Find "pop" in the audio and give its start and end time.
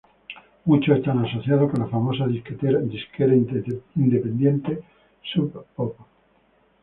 5.75-5.95